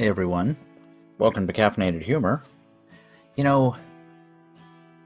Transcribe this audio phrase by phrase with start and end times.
[0.00, 0.56] Hey everyone,
[1.18, 2.42] welcome to Caffeinated Humor.
[3.36, 3.76] You know,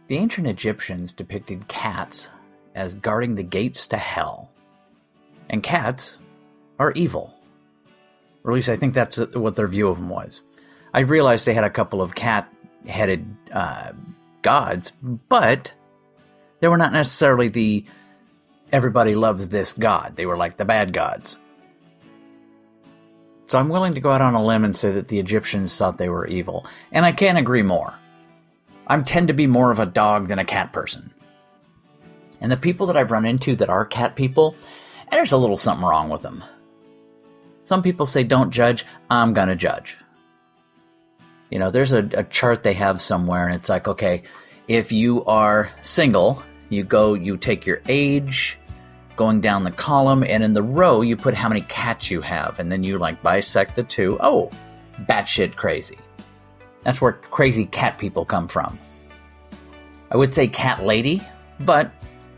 [0.07, 2.29] the ancient Egyptians depicted cats
[2.77, 4.53] as guarding the gates to hell.
[5.51, 6.19] And cats
[6.79, 7.35] are evil.
[8.45, 10.43] Or at least I think that's what their view of them was.
[10.95, 12.49] I realized they had a couple of cat
[12.87, 13.95] headed uh,
[14.43, 15.73] gods, but
[16.61, 17.85] they were not necessarily the
[18.71, 20.15] everybody loves this god.
[20.15, 21.37] They were like the bad gods.
[23.47, 25.99] So I'm willing to go out on a limb and say that the Egyptians thought
[25.99, 26.67] they were evil.
[26.93, 27.95] And I can't agree more.
[28.87, 31.13] I tend to be more of a dog than a cat person.
[32.41, 34.57] And the people that I've run into that are cat people,
[35.11, 36.45] there's a little something wrong with them.
[37.65, 39.97] Some people say don't judge, I'm gonna judge.
[41.51, 44.25] You know, there's a, a chart they have somewhere, and it's like, okay,
[44.69, 48.59] if you are single, you go, you take your age,
[49.17, 52.59] going down the column, and in the row, you put how many cats you have,
[52.59, 54.19] and then you like bisect the two.
[54.21, 54.51] Oh,
[55.03, 55.99] batshit crazy.
[56.83, 58.79] That's where crazy cat people come from.
[60.11, 61.23] I would say cat lady,
[61.61, 61.91] but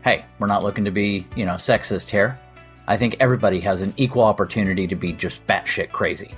[0.03, 2.39] hey, we're not looking to be, you know, sexist here.
[2.87, 6.31] I think everybody has an equal opportunity to be just batshit crazy.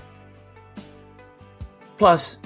[1.98, 2.38] Plus,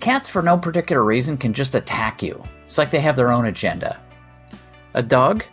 [0.00, 2.40] cats for no particular reason can just attack you.
[2.66, 3.98] It's like they have their own agenda.
[4.94, 5.44] A dog?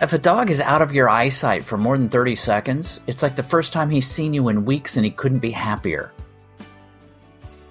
[0.00, 3.36] If a dog is out of your eyesight for more than 30 seconds, it's like
[3.36, 6.12] the first time he's seen you in weeks and he couldn't be happier.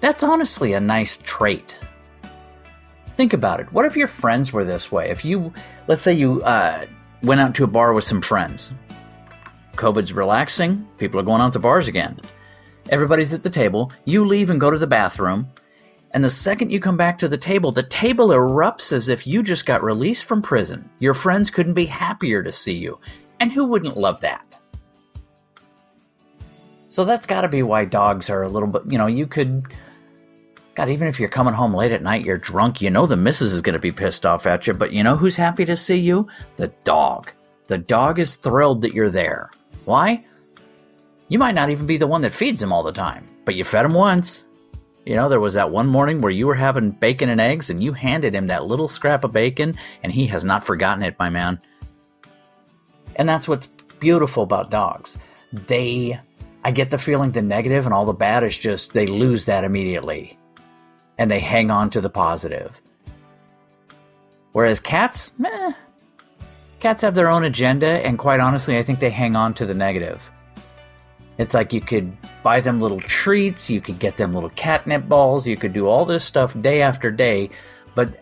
[0.00, 1.76] That's honestly a nice trait.
[3.16, 3.72] Think about it.
[3.72, 5.10] What if your friends were this way?
[5.10, 5.52] If you,
[5.88, 6.86] let's say you uh,
[7.22, 8.72] went out to a bar with some friends.
[9.76, 12.20] COVID's relaxing, people are going out to bars again.
[12.90, 15.48] Everybody's at the table, you leave and go to the bathroom,
[16.14, 19.42] and the second you come back to the table, the table erupts as if you
[19.42, 20.88] just got released from prison.
[20.98, 22.98] Your friends couldn't be happier to see you.
[23.40, 24.58] And who wouldn't love that?
[26.90, 29.66] So that's got to be why dogs are a little bit, you know, you could
[30.74, 33.52] God, even if you're coming home late at night, you're drunk, you know the missus
[33.52, 35.96] is going to be pissed off at you, but you know who's happy to see
[35.96, 36.28] you?
[36.56, 37.30] The dog.
[37.66, 39.50] The dog is thrilled that you're there.
[39.84, 40.24] Why?
[41.28, 43.64] You might not even be the one that feeds him all the time, but you
[43.64, 44.44] fed him once.
[45.04, 47.82] You know, there was that one morning where you were having bacon and eggs and
[47.82, 51.28] you handed him that little scrap of bacon and he has not forgotten it, my
[51.28, 51.60] man.
[53.16, 55.18] And that's what's beautiful about dogs.
[55.52, 56.18] They,
[56.64, 59.64] I get the feeling the negative and all the bad is just they lose that
[59.64, 60.38] immediately
[61.18, 62.80] and they hang on to the positive.
[64.52, 65.72] Whereas cats, meh.
[66.80, 69.74] Cats have their own agenda, and quite honestly, I think they hang on to the
[69.74, 70.28] negative.
[71.42, 75.44] It's like you could buy them little treats, you could get them little catnip balls,
[75.44, 77.50] you could do all this stuff day after day,
[77.96, 78.16] but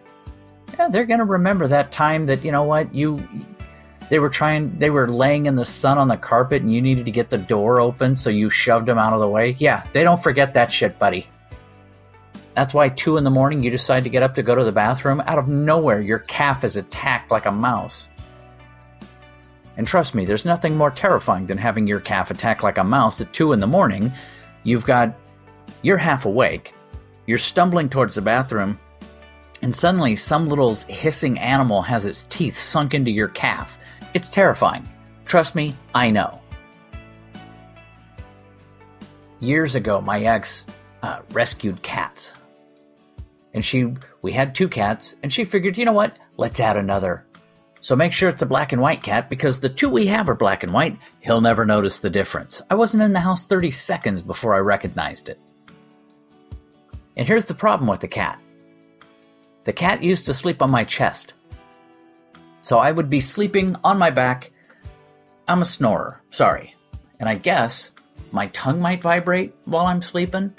[0.78, 3.22] yeah, they're going to remember that time that, you know what, you
[4.08, 7.04] they were trying they were laying in the sun on the carpet and you needed
[7.04, 9.54] to get the door open so you shoved them out of the way.
[9.58, 11.28] Yeah, they don't forget that shit, buddy.
[12.54, 14.72] That's why two in the morning you decide to get up to go to the
[14.72, 15.20] bathroom.
[15.26, 18.08] Out of nowhere, your calf is attacked like a mouse.
[19.76, 23.20] And trust me, there's nothing more terrifying than having your calf attack like a mouse
[23.20, 24.12] at two in the morning.
[24.62, 25.14] You've got,
[25.82, 26.74] you're half awake,
[27.26, 28.78] you're stumbling towards the bathroom,
[29.62, 33.78] and suddenly some little hissing animal has its teeth sunk into your calf.
[34.14, 34.86] It's terrifying.
[35.24, 36.40] Trust me, I know.
[39.38, 40.66] Years ago, my ex
[41.02, 42.32] uh, rescued cats
[43.54, 47.26] and she we had two cats and she figured you know what let's add another
[47.80, 50.34] so make sure it's a black and white cat because the two we have are
[50.34, 50.98] black and white.
[51.20, 52.60] He'll never notice the difference.
[52.68, 55.38] I wasn't in the house 30 seconds before i recognized it.
[57.16, 58.38] And here's the problem with the cat.
[59.64, 61.32] The cat used to sleep on my chest.
[62.60, 64.52] So i would be sleeping on my back.
[65.48, 66.74] I'm a snorer sorry.
[67.18, 67.92] And i guess
[68.32, 70.54] my tongue might vibrate while i'm sleeping.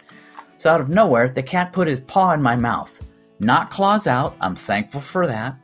[0.58, 3.04] So out of nowhere, the cat put his paw in my mouth.
[3.40, 5.56] Not claws out, I'm thankful for that,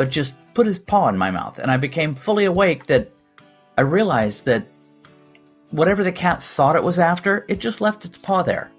[0.00, 1.58] but just put his paw in my mouth.
[1.58, 3.12] And I became fully awake that
[3.76, 4.62] I realized that
[5.72, 8.70] whatever the cat thought it was after, it just left its paw there.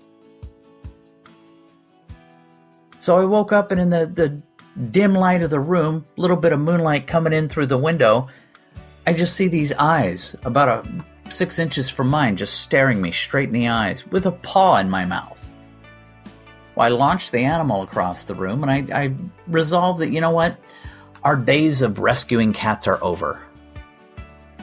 [2.99, 4.41] So I woke up and in the, the
[4.89, 8.27] dim light of the room, a little bit of moonlight coming in through the window,
[9.05, 13.49] I just see these eyes about a six inches from mine, just staring me straight
[13.49, 15.39] in the eyes, with a paw in my mouth.
[16.73, 19.13] Well, I launched the animal across the room, and I, I
[19.45, 20.57] resolved that, you know what?
[21.23, 23.43] Our days of rescuing cats are over.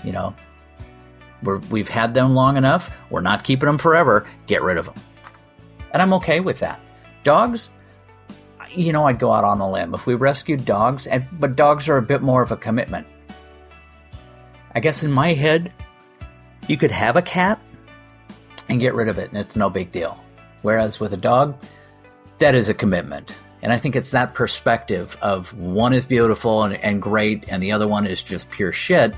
[0.02, 0.34] You know,
[1.70, 2.90] we have had them long enough.
[3.10, 4.26] We're not keeping them forever.
[4.46, 4.96] Get rid of them.
[5.92, 6.80] And I'm okay with that.
[7.24, 7.70] Dogs,
[8.74, 11.88] you know, I'd go out on a limb if we rescued dogs, and, but dogs
[11.88, 13.06] are a bit more of a commitment.
[14.74, 15.72] I guess in my head,
[16.66, 17.60] you could have a cat
[18.68, 20.22] and get rid of it, and it's no big deal.
[20.62, 21.56] Whereas with a dog,
[22.38, 23.32] that is a commitment.
[23.62, 27.72] And I think it's that perspective of one is beautiful and, and great and the
[27.72, 29.14] other one is just pure shit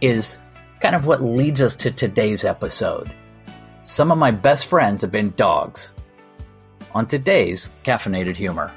[0.00, 0.38] is
[0.80, 3.12] kind of what leads us to today's episode.
[3.84, 5.92] Some of my best friends have been dogs.
[6.94, 8.72] On today's Caffeinated Humor.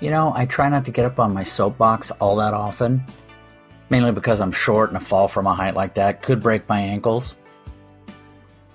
[0.00, 3.04] You know, I try not to get up on my soapbox all that often,
[3.90, 6.80] mainly because I'm short and a fall from a height like that could break my
[6.80, 7.36] ankles.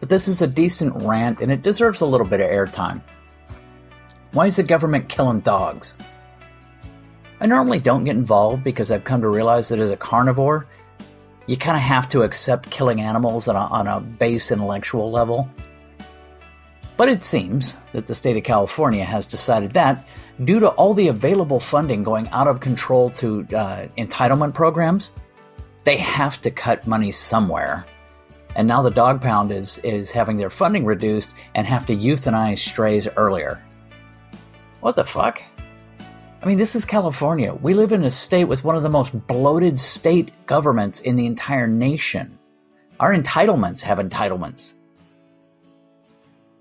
[0.06, 3.02] But this is a decent rant and it deserves a little bit of airtime.
[4.34, 5.98] Why is the government killing dogs?
[7.42, 10.68] I normally don't get involved because I've come to realize that as a carnivore,
[11.48, 15.50] you kind of have to accept killing animals on a, on a base intellectual level.
[16.98, 20.08] But it seems that the state of California has decided that,
[20.44, 25.14] due to all the available funding going out of control to uh, entitlement programs,
[25.84, 27.88] they have to cut money somewhere.
[28.56, 32.60] And now the dog pound is, is having their funding reduced and have to euthanize
[32.60, 33.64] strays earlier.
[34.80, 35.42] What the fuck?
[36.42, 37.54] I mean, this is California.
[37.54, 41.26] We live in a state with one of the most bloated state governments in the
[41.26, 42.38] entire nation.
[43.00, 44.74] Our entitlements have entitlements.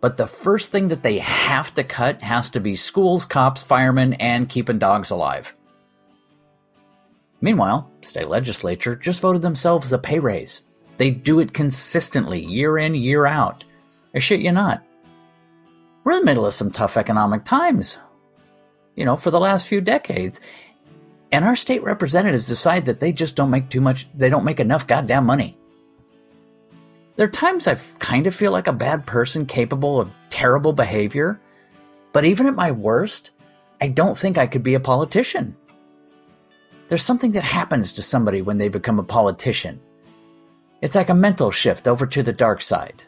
[0.00, 4.14] But the first thing that they have to cut has to be schools, cops, firemen,
[4.14, 5.54] and keeping dogs alive.
[7.40, 10.62] Meanwhile, state legislature just voted themselves a pay raise.
[10.96, 13.64] They do it consistently, year in, year out.
[14.14, 14.82] I shit you not.
[16.04, 17.98] We're in the middle of some tough economic times,
[18.94, 20.40] you know, for the last few decades.
[21.32, 24.60] And our state representatives decide that they just don't make too much, they don't make
[24.60, 25.58] enough goddamn money.
[27.16, 31.40] There are times I kind of feel like a bad person capable of terrible behavior,
[32.12, 33.30] but even at my worst,
[33.80, 35.56] I don't think I could be a politician.
[36.88, 39.80] There's something that happens to somebody when they become a politician.
[40.84, 43.02] It's like a mental shift over to the dark side.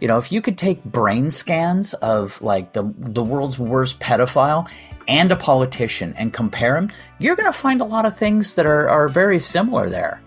[0.00, 4.68] You know, if you could take brain scans of like the the world's worst pedophile
[5.08, 8.66] and a politician and compare them, you're going to find a lot of things that
[8.66, 10.20] are, are very similar there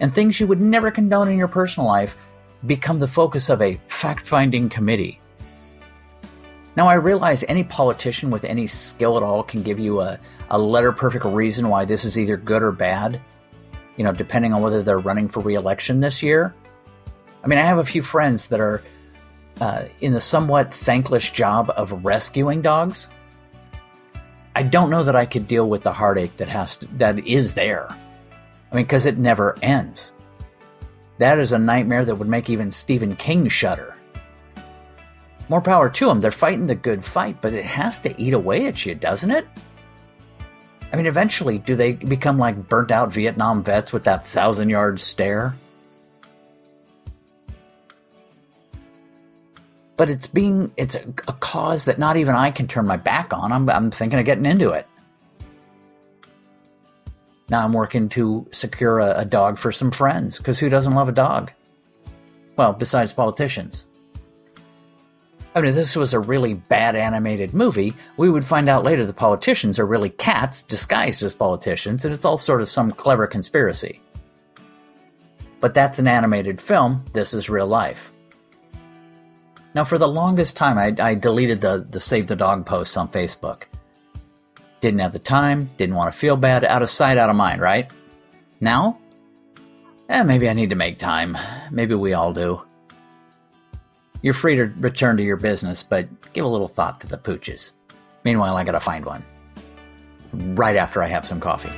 [0.00, 2.16] and things you would never condone in your personal life
[2.64, 5.20] become the focus of a fact finding committee.
[6.76, 10.18] Now, I realize any politician with any skill at all can give you a,
[10.50, 13.20] a letter perfect reason why this is either good or bad,
[13.96, 16.54] you know, depending on whether they're running for re election this year.
[17.42, 18.82] I mean, I have a few friends that are
[19.60, 23.08] uh, in the somewhat thankless job of rescuing dogs.
[24.54, 27.54] I don't know that I could deal with the heartache that has to, that is
[27.54, 27.88] there.
[27.90, 30.12] I mean, because it never ends.
[31.18, 33.96] That is a nightmare that would make even Stephen King shudder.
[35.48, 36.20] More power to them.
[36.20, 39.46] They're fighting the good fight, but it has to eat away at you, doesn't it?
[40.96, 44.98] I mean, eventually, do they become like burnt out Vietnam vets with that thousand yard
[44.98, 45.52] stare?
[49.98, 53.34] But it's being, it's a, a, cause that not even I can turn my back
[53.34, 53.52] on.
[53.52, 54.86] I'm, I'm thinking of getting into it.
[57.50, 61.10] Now I'm working to secure a, a dog for some friends, because who doesn't love
[61.10, 61.50] a dog?
[62.56, 63.84] Well, besides politicians.
[65.56, 69.06] I mean, if this was a really bad animated movie, we would find out later
[69.06, 73.26] the politicians are really cats disguised as politicians, and it's all sort of some clever
[73.26, 74.02] conspiracy.
[75.60, 78.12] But that's an animated film, this is real life.
[79.74, 83.08] Now, for the longest time, I, I deleted the, the Save the Dog posts on
[83.08, 83.62] Facebook.
[84.80, 87.62] Didn't have the time, didn't want to feel bad, out of sight, out of mind,
[87.62, 87.90] right?
[88.60, 88.98] Now?
[90.10, 91.38] Eh, maybe I need to make time.
[91.70, 92.60] Maybe we all do.
[94.26, 97.70] You're free to return to your business, but give a little thought to the pooches.
[98.24, 99.22] Meanwhile, I gotta find one.
[100.32, 101.70] Right after I have some coffee.